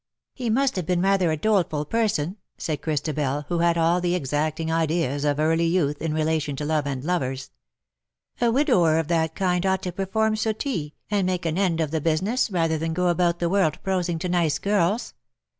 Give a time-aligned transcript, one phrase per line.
[0.01, 0.03] ^'^"
[0.33, 4.71] He must bave been ratber a doleful person/^ said Cbristabelj wbo bad all tbe exacting
[4.71, 7.51] ideas of early youtb in relation to love and lovers."
[8.41, 12.01] A widower of tbat kind ougbt to perform suttee, and make an end of tbe
[12.01, 15.13] business,, ratber tban go about tbe world prosing to nice girls.